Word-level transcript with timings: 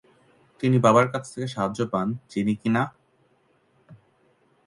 তিনি 0.59 0.77
বাবার 0.85 1.07
কাছ 1.13 1.23
থেকে 1.33 1.47
সাহায্য 1.47 1.79
পান 1.93 2.07
যিনি 2.31 2.53
কিনা 2.61 2.83